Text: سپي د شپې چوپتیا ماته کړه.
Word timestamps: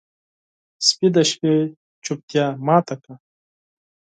سپي 0.87 1.07
د 1.15 1.17
شپې 1.29 1.53
چوپتیا 2.03 2.45
ماته 2.67 2.95
کړه. 3.01 3.15